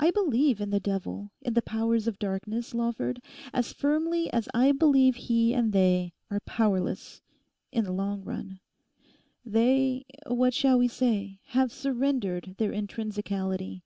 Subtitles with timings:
[0.00, 3.20] I believe in the devil, in the Powers of Darkness, Lawford,
[3.52, 8.60] as firmly as I believe he and they are powerless—in the long run.
[9.44, 13.82] They—what shall we say?—have surrendered their intrinsicality.